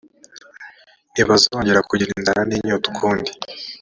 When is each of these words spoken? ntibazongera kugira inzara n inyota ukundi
ntibazongera 1.11 1.85
kugira 1.89 2.11
inzara 2.17 2.41
n 2.45 2.51
inyota 2.57 2.85
ukundi 2.91 3.31